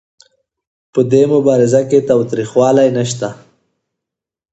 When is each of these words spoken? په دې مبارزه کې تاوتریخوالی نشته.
په 0.93 0.99
دې 1.11 1.23
مبارزه 1.33 1.81
کې 1.89 2.05
تاوتریخوالی 2.09 2.87
نشته. 2.97 3.29